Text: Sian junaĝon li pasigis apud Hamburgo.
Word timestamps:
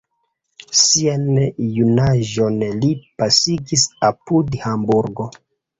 Sian 0.83 1.27
junaĝon 1.77 2.59
li 2.81 2.91
pasigis 3.21 3.89
apud 4.13 4.55
Hamburgo. 4.67 5.33